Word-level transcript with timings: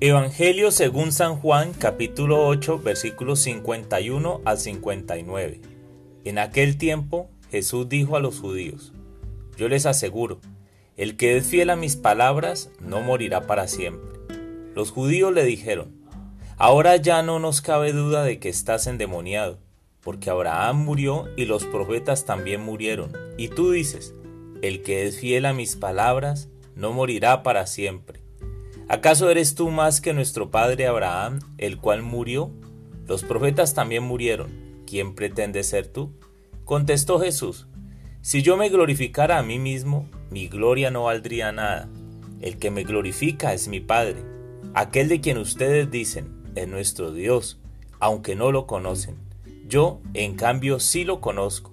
Evangelio 0.00 0.72
según 0.72 1.12
San 1.12 1.36
Juan 1.36 1.72
capítulo 1.72 2.48
8 2.48 2.80
versículos 2.80 3.38
51 3.40 4.40
al 4.44 4.58
59. 4.58 5.60
En 6.24 6.38
aquel 6.38 6.76
tiempo 6.78 7.30
Jesús 7.52 7.88
dijo 7.88 8.16
a 8.16 8.20
los 8.20 8.40
judíos, 8.40 8.92
Yo 9.56 9.68
les 9.68 9.86
aseguro, 9.86 10.40
el 10.96 11.16
que 11.16 11.36
es 11.36 11.46
fiel 11.46 11.70
a 11.70 11.76
mis 11.76 11.94
palabras 11.94 12.70
no 12.80 13.02
morirá 13.02 13.46
para 13.46 13.68
siempre. 13.68 14.18
Los 14.74 14.90
judíos 14.90 15.32
le 15.32 15.44
dijeron, 15.44 15.94
Ahora 16.56 16.96
ya 16.96 17.22
no 17.22 17.38
nos 17.38 17.60
cabe 17.60 17.92
duda 17.92 18.24
de 18.24 18.40
que 18.40 18.48
estás 18.48 18.88
endemoniado, 18.88 19.60
porque 20.00 20.28
Abraham 20.28 20.84
murió 20.84 21.28
y 21.36 21.44
los 21.44 21.64
profetas 21.66 22.24
también 22.24 22.60
murieron. 22.62 23.12
Y 23.38 23.46
tú 23.46 23.70
dices, 23.70 24.12
El 24.60 24.82
que 24.82 25.06
es 25.06 25.20
fiel 25.20 25.46
a 25.46 25.52
mis 25.52 25.76
palabras 25.76 26.48
no 26.74 26.92
morirá 26.92 27.44
para 27.44 27.68
siempre. 27.68 28.23
¿Acaso 28.86 29.30
eres 29.30 29.54
tú 29.54 29.70
más 29.70 30.02
que 30.02 30.12
nuestro 30.12 30.50
padre 30.50 30.86
Abraham, 30.86 31.38
el 31.56 31.78
cual 31.78 32.02
murió? 32.02 32.50
Los 33.06 33.24
profetas 33.24 33.72
también 33.72 34.02
murieron. 34.02 34.50
¿Quién 34.86 35.14
pretende 35.14 35.62
ser 35.62 35.86
tú? 35.86 36.12
Contestó 36.66 37.18
Jesús, 37.18 37.66
Si 38.20 38.42
yo 38.42 38.58
me 38.58 38.68
glorificara 38.68 39.38
a 39.38 39.42
mí 39.42 39.58
mismo, 39.58 40.06
mi 40.30 40.48
gloria 40.48 40.90
no 40.90 41.04
valdría 41.04 41.50
nada. 41.50 41.88
El 42.42 42.58
que 42.58 42.70
me 42.70 42.84
glorifica 42.84 43.54
es 43.54 43.68
mi 43.68 43.80
Padre, 43.80 44.22
aquel 44.74 45.08
de 45.08 45.22
quien 45.22 45.38
ustedes 45.38 45.90
dicen, 45.90 46.42
es 46.54 46.68
nuestro 46.68 47.10
Dios, 47.10 47.60
aunque 48.00 48.34
no 48.34 48.52
lo 48.52 48.66
conocen. 48.66 49.16
Yo, 49.66 50.02
en 50.12 50.34
cambio, 50.34 50.78
sí 50.78 51.04
lo 51.04 51.22
conozco. 51.22 51.72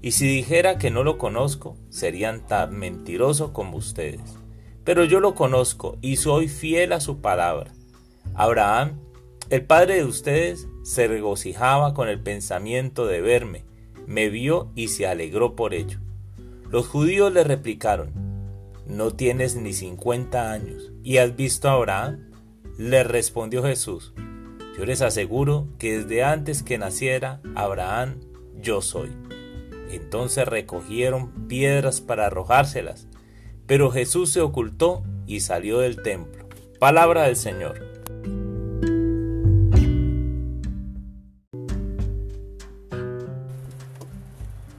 Y 0.00 0.12
si 0.12 0.26
dijera 0.26 0.78
que 0.78 0.90
no 0.90 1.04
lo 1.04 1.18
conozco, 1.18 1.76
serían 1.90 2.46
tan 2.46 2.78
mentirosos 2.78 3.50
como 3.50 3.76
ustedes 3.76 4.38
pero 4.86 5.04
yo 5.04 5.18
lo 5.18 5.34
conozco 5.34 5.98
y 6.00 6.16
soy 6.16 6.46
fiel 6.48 6.92
a 6.92 7.00
su 7.00 7.20
palabra. 7.20 7.72
Abraham, 8.34 9.00
el 9.50 9.64
padre 9.64 9.96
de 9.96 10.04
ustedes, 10.04 10.68
se 10.84 11.08
regocijaba 11.08 11.92
con 11.92 12.08
el 12.08 12.22
pensamiento 12.22 13.04
de 13.04 13.20
verme, 13.20 13.64
me 14.06 14.30
vio 14.30 14.70
y 14.76 14.88
se 14.88 15.08
alegró 15.08 15.56
por 15.56 15.74
ello. 15.74 15.98
Los 16.70 16.86
judíos 16.86 17.32
le 17.32 17.42
replicaron, 17.42 18.12
¿no 18.86 19.10
tienes 19.10 19.56
ni 19.56 19.72
cincuenta 19.72 20.52
años 20.52 20.92
y 21.02 21.16
has 21.16 21.34
visto 21.34 21.68
a 21.68 21.72
Abraham? 21.72 22.30
Le 22.78 23.02
respondió 23.02 23.64
Jesús, 23.64 24.14
yo 24.78 24.84
les 24.84 25.02
aseguro 25.02 25.66
que 25.78 25.98
desde 25.98 26.22
antes 26.22 26.62
que 26.62 26.78
naciera 26.78 27.40
Abraham, 27.56 28.20
yo 28.60 28.82
soy. 28.82 29.10
Entonces 29.90 30.46
recogieron 30.46 31.48
piedras 31.48 32.00
para 32.00 32.26
arrojárselas, 32.26 33.08
pero 33.66 33.90
Jesús 33.90 34.30
se 34.30 34.40
ocultó 34.40 35.02
y 35.26 35.40
salió 35.40 35.80
del 35.80 36.02
templo. 36.02 36.48
Palabra 36.78 37.24
del 37.24 37.36
Señor. 37.36 37.84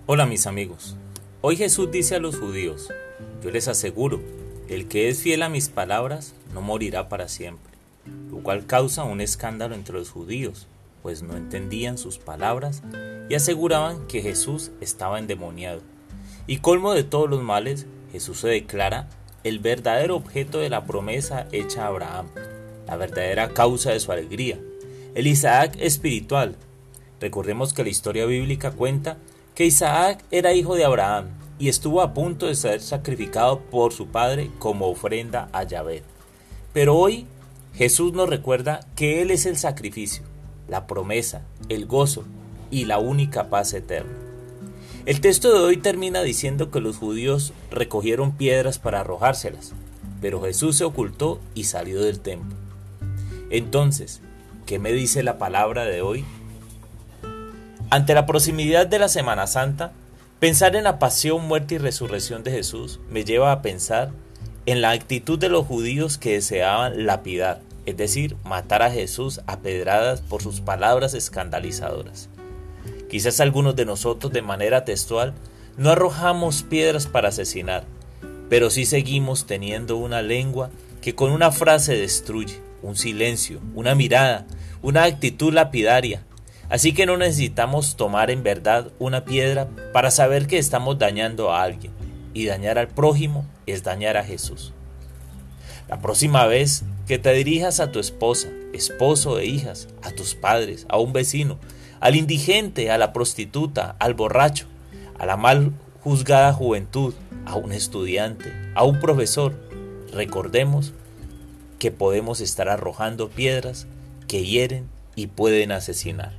Hola 0.06 0.26
mis 0.26 0.48
amigos. 0.48 0.96
Hoy 1.42 1.58
Jesús 1.58 1.92
dice 1.92 2.16
a 2.16 2.20
los 2.20 2.38
judíos, 2.38 2.90
yo 3.44 3.52
les 3.52 3.68
aseguro, 3.68 4.22
el 4.70 4.88
que 4.88 5.10
es 5.10 5.22
fiel 5.22 5.44
a 5.44 5.50
mis 5.50 5.68
palabras 5.68 6.34
no 6.54 6.62
morirá 6.62 7.10
para 7.10 7.28
siempre, 7.28 7.74
lo 8.32 8.38
cual 8.38 8.66
causa 8.66 9.04
un 9.04 9.20
escándalo 9.20 9.76
entre 9.76 9.98
los 9.98 10.10
judíos, 10.10 10.68
pues 11.04 11.24
no 11.24 11.36
entendían 11.36 11.98
sus 11.98 12.20
palabras 12.20 12.84
y 13.30 13.36
aseguraban 13.36 14.08
que 14.08 14.22
Jesús 14.22 14.72
estaba 14.80 15.20
endemoniado. 15.20 15.82
Y 16.48 16.60
colmo 16.60 16.94
de 16.94 17.04
todos 17.04 17.30
los 17.30 17.44
males, 17.44 17.86
Jesús 18.12 18.40
se 18.40 18.48
declara 18.48 19.08
el 19.44 19.60
verdadero 19.60 20.16
objeto 20.16 20.60
de 20.60 20.70
la 20.70 20.86
promesa 20.86 21.48
hecha 21.52 21.84
a 21.84 21.88
Abraham, 21.88 22.28
la 22.88 22.96
verdadera 22.98 23.50
causa 23.50 23.92
de 23.92 24.00
su 24.00 24.12
alegría, 24.12 24.60
el 25.16 25.28
Isaac 25.28 25.76
espiritual. 25.80 26.56
Recordemos 27.20 27.74
que 27.74 27.84
la 27.84 27.90
historia 27.90 28.26
bíblica 28.26 28.72
cuenta 28.72 29.17
que 29.56 29.66
Isaac 29.66 30.23
era 30.32 30.54
hijo 30.54 30.76
de 30.76 30.86
Abraham 30.86 31.30
y 31.60 31.70
estuvo 31.70 32.02
a 32.02 32.14
punto 32.14 32.46
de 32.46 32.56
ser 32.56 32.82
sacrificado 32.82 33.60
por 33.60 33.94
su 33.94 34.08
padre 34.08 34.52
como 34.60 34.88
ofrenda 34.88 35.50
a 35.54 35.64
Yahvé. 35.64 36.04
Pero 36.73 36.96
hoy 36.96 37.26
Jesús 37.73 38.14
nos 38.14 38.30
recuerda 38.30 38.82
que 38.96 39.22
Él 39.22 39.32
es 39.32 39.46
el 39.46 39.58
sacrificio, 39.58 40.23
la 40.67 40.88
promesa, 40.88 41.44
el 41.70 41.86
gozo 41.86 42.26
y 42.70 42.86
la 42.86 43.00
única 43.00 43.50
paz 43.50 43.73
eterna. 43.73 44.27
El 45.08 45.22
texto 45.22 45.54
de 45.54 45.60
hoy 45.62 45.78
termina 45.78 46.22
diciendo 46.22 46.70
que 46.70 46.82
los 46.82 46.98
judíos 46.98 47.54
recogieron 47.72 48.34
piedras 48.34 48.78
para 48.78 49.00
arrojárselas, 49.00 49.72
pero 50.20 50.42
Jesús 50.42 50.76
se 50.76 50.84
ocultó 50.84 51.40
y 51.56 51.64
salió 51.64 52.02
del 52.02 52.20
templo. 52.20 52.58
Entonces, 53.50 54.20
¿qué 54.66 54.80
me 54.80 54.92
dice 54.92 55.23
la 55.23 55.38
palabra 55.38 55.86
de 55.86 56.02
hoy? 56.02 56.26
Ante 57.90 58.14
la 58.14 58.26
proximidad 58.26 58.86
de 58.86 59.00
la 59.00 59.08
Semana 59.08 59.48
Santa, 59.48 59.94
pensar 60.42 60.76
en 60.76 60.84
la 60.84 61.00
pasión, 61.00 61.48
muerte 61.48 61.76
y 61.76 61.78
resurrección 61.78 62.44
de 62.44 62.52
Jesús 62.52 63.00
me 63.10 63.23
lleva 63.23 63.54
a 63.54 63.62
pensar 63.62 64.12
en 64.66 64.82
la 64.82 64.92
actitud 64.92 65.40
de 65.40 65.48
los 65.48 65.66
judíos 65.66 66.17
que 66.17 66.34
deseaban 66.34 67.06
lapidar, 67.06 67.62
es 67.86 67.96
decir, 67.96 68.36
matar 68.44 68.82
a 68.82 68.92
Jesús 68.92 69.40
a 69.48 69.60
pedradas 69.60 70.20
por 70.20 70.44
sus 70.44 70.60
palabras 70.60 71.14
escandalizadoras. 71.14 72.28
Quizás 73.10 73.40
algunos 73.40 73.76
de 73.76 73.86
nosotros 73.86 74.34
de 74.34 74.42
manera 74.42 74.86
textual 74.86 75.34
no 75.78 75.92
arrojamos 75.92 76.64
piedras 76.64 77.08
para 77.08 77.30
asesinar, 77.30 77.86
pero 78.50 78.70
sí 78.70 78.86
seguimos 78.86 79.45
teniendo 79.45 79.98
una 79.98 80.22
lengua 80.22 80.70
que 81.02 81.16
con 81.16 81.32
una 81.32 81.52
frase 81.52 81.96
destruye, 81.96 82.62
un 82.82 82.96
silencio, 82.96 83.62
una 83.76 83.96
mirada, 83.96 84.46
una 84.82 85.04
actitud 85.04 85.54
lapidaria. 85.54 86.23
Así 86.70 86.94
que 86.94 87.06
no 87.06 87.16
necesitamos 87.16 87.96
tomar 87.96 88.30
en 88.30 88.44
verdad 88.44 88.92
una 89.00 89.23
piedra 89.23 89.70
para 89.94 90.12
saber 90.12 90.48
que 90.48 90.58
estamos 90.58 90.98
dañando 90.98 91.52
a 91.52 91.64
alguien, 91.64 91.94
y 92.34 92.46
dañar 92.46 92.78
al 92.78 92.90
prójimo 92.90 93.46
es 93.66 93.84
dañar 93.84 94.17
a 94.17 94.23
Jesús. 94.23 94.73
La 95.88 96.02
próxima 96.02 96.46
vez 96.46 96.84
que 97.08 97.17
te 97.17 97.32
dirijas 97.32 97.80
a 97.80 97.92
tu 97.92 98.00
esposa, 98.00 98.50
esposo 98.73 99.40
e 99.40 99.46
hijas, 99.46 99.88
a 100.02 100.12
tus 100.12 100.36
padres, 100.36 100.86
a 100.90 100.98
un 100.98 101.14
vecino, 101.14 101.58
al 102.00 102.16
indigente, 102.16 102.92
a 102.92 102.98
la 102.98 103.14
prostituta, 103.14 103.96
al 104.00 104.14
borracho, 104.14 104.68
a 105.18 105.26
la 105.26 105.38
mal 105.38 105.74
juzgada 106.04 106.54
juventud, 106.54 107.14
a 107.46 107.56
un 107.56 107.72
estudiante, 107.72 108.52
a 108.76 108.84
un 108.84 109.00
profesor. 109.00 109.56
Recordemos 110.14 110.94
que 111.80 111.92
podemos 111.92 112.42
estar 112.42 112.70
arrojando 112.70 113.30
piedras 113.30 113.88
que 114.28 114.46
hieren 114.46 114.88
y 115.16 115.28
pueden 115.28 115.72
asesinar. 115.72 116.34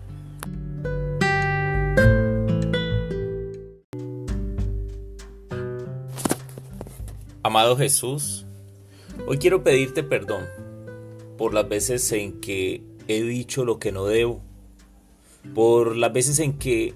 Amado 7.43 7.77
Jesús, 7.77 8.45
hoy 9.27 9.39
quiero 9.39 9.63
pedirte 9.63 10.03
perdón 10.03 10.45
por 11.39 11.55
las 11.55 11.69
veces 11.69 12.13
en 12.13 12.41
que 12.41 12.83
he 13.07 13.23
dicho 13.23 13.65
lo 13.65 13.79
que 13.79 13.91
no 13.91 14.05
debo, 14.05 14.43
por 15.55 15.97
las 15.97 16.13
veces 16.13 16.39
en 16.39 16.59
que 16.59 16.95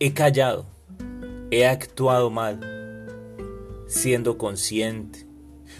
he 0.00 0.12
callado, 0.12 0.66
he 1.50 1.66
actuado 1.66 2.30
mal, 2.30 2.60
siendo 3.86 4.38
consciente, 4.38 5.26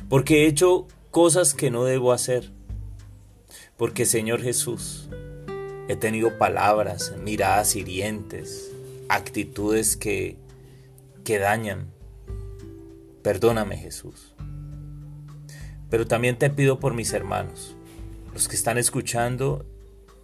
porque 0.09 0.45
he 0.45 0.47
hecho 0.47 0.87
cosas 1.11 1.55
que 1.55 1.71
no 1.71 1.85
debo 1.85 2.13
hacer, 2.13 2.51
porque 3.77 4.07
Señor 4.07 4.43
Jesús, 4.43 5.09
he 5.89 5.97
tenido 5.97 6.37
palabras, 6.39 7.15
miradas 7.23 7.77
hirientes, 7.77 8.73
actitudes 9.09 9.97
que, 9.97 10.37
que 11.25 11.39
dañan. 11.39 11.89
Perdóname 13.23 13.77
Jesús. 13.77 14.35
Pero 15.91 16.07
también 16.07 16.37
te 16.37 16.51
pido 16.51 16.79
por 16.79 16.95
mis 16.95 17.13
hermanos, 17.13 17.75
los 18.35 18.49
que 18.49 18.57
están 18.57 18.79
escuchando 18.79 19.65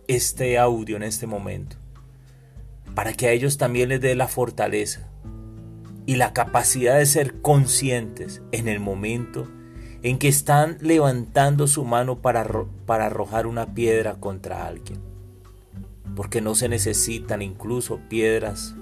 este 0.09 0.59
audio 0.59 0.97
en 0.97 1.03
este 1.03 1.27
momento, 1.27 1.77
para 2.95 3.13
que 3.13 3.27
a 3.27 3.33
ellos 3.33 3.59
también 3.59 3.89
les 3.89 4.01
dé 4.01 4.15
la 4.15 4.29
fortaleza 4.29 5.09
y 6.07 6.17
la 6.17 6.33
capacidad 6.33 6.99
de 6.99 7.07
ser 7.07 7.41
conscientes 7.41 8.43
en 8.53 8.69
el 8.69 8.81
momento 8.81 9.49
en 10.03 10.19
que 10.19 10.29
están 10.29 10.77
levantando 10.83 11.67
su 11.67 11.85
mano 11.85 12.19
para, 12.19 12.47
para 12.85 13.07
arrojar 13.07 13.47
una 13.47 13.75
piedra 13.75 14.17
contra 14.17 14.67
alguien. 14.67 15.01
Porque 16.15 16.43
no 16.43 16.55
se 16.55 16.69
necesitan 16.69 17.41
incluso 17.41 17.99
piedras 18.11 18.75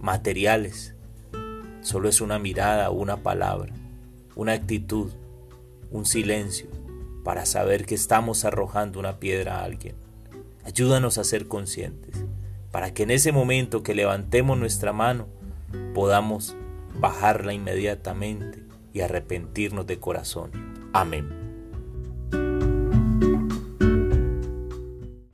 materiales. 0.00 0.94
Solo 1.82 2.08
es 2.08 2.20
una 2.20 2.40
mirada, 2.40 2.90
una 2.90 3.18
palabra, 3.18 3.72
una 4.34 4.52
actitud, 4.52 5.12
un 5.92 6.04
silencio 6.04 6.66
para 7.24 7.46
saber 7.46 7.86
que 7.86 7.94
estamos 7.94 8.44
arrojando 8.44 8.98
una 8.98 9.20
piedra 9.20 9.60
a 9.60 9.64
alguien. 9.64 9.94
Ayúdanos 10.64 11.18
a 11.18 11.24
ser 11.24 11.48
conscientes, 11.48 12.24
para 12.70 12.92
que 12.92 13.02
en 13.02 13.10
ese 13.10 13.32
momento 13.32 13.82
que 13.82 13.94
levantemos 13.94 14.58
nuestra 14.58 14.92
mano 14.92 15.26
podamos 15.94 16.56
bajarla 16.98 17.52
inmediatamente 17.52 18.64
y 18.92 19.00
arrepentirnos 19.00 19.86
de 19.86 19.98
corazón. 19.98 20.50
Amén. 20.92 21.39